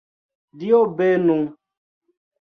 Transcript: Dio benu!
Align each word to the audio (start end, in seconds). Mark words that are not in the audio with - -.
Dio 0.61 0.79
benu! 0.97 1.37